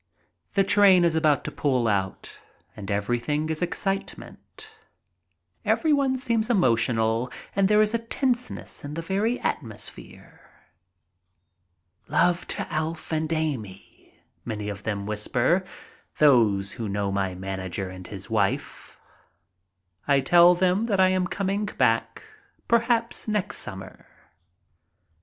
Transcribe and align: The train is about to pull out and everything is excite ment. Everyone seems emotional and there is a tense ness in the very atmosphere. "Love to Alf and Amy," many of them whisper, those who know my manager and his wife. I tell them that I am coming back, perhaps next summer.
The 0.55 0.63
train 0.63 1.05
is 1.05 1.13
about 1.13 1.43
to 1.43 1.51
pull 1.51 1.87
out 1.87 2.39
and 2.75 2.89
everything 2.89 3.51
is 3.51 3.61
excite 3.61 4.17
ment. 4.17 4.67
Everyone 5.63 6.17
seems 6.17 6.49
emotional 6.49 7.31
and 7.55 7.67
there 7.67 7.83
is 7.83 7.93
a 7.93 7.99
tense 7.99 8.49
ness 8.49 8.83
in 8.83 8.95
the 8.95 9.03
very 9.03 9.39
atmosphere. 9.41 10.41
"Love 12.07 12.47
to 12.47 12.67
Alf 12.73 13.13
and 13.13 13.31
Amy," 13.31 14.19
many 14.43 14.69
of 14.69 14.81
them 14.81 15.05
whisper, 15.05 15.63
those 16.17 16.71
who 16.71 16.89
know 16.89 17.11
my 17.11 17.35
manager 17.35 17.87
and 17.87 18.07
his 18.07 18.27
wife. 18.27 18.97
I 20.07 20.19
tell 20.21 20.55
them 20.55 20.85
that 20.85 20.99
I 20.99 21.09
am 21.09 21.27
coming 21.27 21.65
back, 21.67 22.23
perhaps 22.67 23.27
next 23.27 23.57
summer. 23.57 24.07